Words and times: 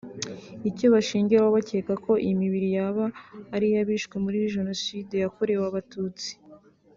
Icyo 0.69 0.85
bashingiraho 0.93 1.49
bakeka 1.57 1.93
ko 2.05 2.11
iyi 2.23 2.35
mibiri 2.41 2.67
yaba 2.77 3.05
ari 3.55 3.65
iy’abishwe 3.71 4.15
muri 4.23 4.37
Jenoside 4.55 5.13
yakorewe 5.23 5.63
Abatutsi 5.69 6.31